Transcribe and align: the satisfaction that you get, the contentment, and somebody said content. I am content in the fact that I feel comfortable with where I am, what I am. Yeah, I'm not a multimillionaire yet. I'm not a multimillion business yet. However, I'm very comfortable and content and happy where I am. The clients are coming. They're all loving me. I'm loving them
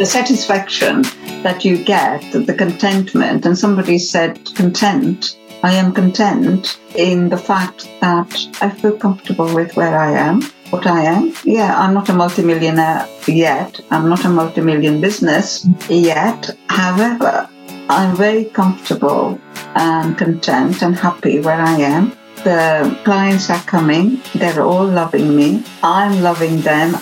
the 0.00 0.06
satisfaction 0.06 1.02
that 1.42 1.62
you 1.62 1.76
get, 1.84 2.22
the 2.32 2.54
contentment, 2.54 3.44
and 3.44 3.56
somebody 3.56 3.98
said 3.98 4.42
content. 4.54 5.36
I 5.62 5.74
am 5.74 5.92
content 5.92 6.80
in 6.94 7.28
the 7.28 7.36
fact 7.36 7.86
that 8.00 8.32
I 8.62 8.70
feel 8.70 8.96
comfortable 8.96 9.54
with 9.54 9.76
where 9.76 9.94
I 9.98 10.12
am, 10.12 10.40
what 10.70 10.86
I 10.86 11.02
am. 11.02 11.34
Yeah, 11.44 11.78
I'm 11.78 11.92
not 11.92 12.08
a 12.08 12.14
multimillionaire 12.14 13.06
yet. 13.28 13.78
I'm 13.90 14.08
not 14.08 14.24
a 14.24 14.28
multimillion 14.28 15.02
business 15.02 15.68
yet. 15.90 16.48
However, 16.70 17.46
I'm 17.90 18.16
very 18.16 18.46
comfortable 18.46 19.38
and 19.74 20.16
content 20.16 20.82
and 20.82 20.96
happy 20.96 21.40
where 21.40 21.60
I 21.60 21.76
am. 21.78 22.16
The 22.36 22.98
clients 23.04 23.50
are 23.50 23.62
coming. 23.64 24.22
They're 24.34 24.62
all 24.62 24.86
loving 24.86 25.36
me. 25.36 25.62
I'm 25.82 26.22
loving 26.22 26.62
them 26.62 26.94